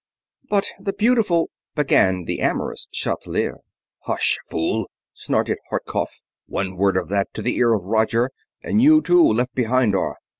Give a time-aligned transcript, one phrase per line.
[0.49, 3.57] "But the beautiful..." began the amorous Chatelier.
[4.07, 6.17] "Hush, fool!" snorted Hartkopf.
[6.47, 8.31] "One word of that to the ear of Roger
[8.63, 10.15] and you too left behind are.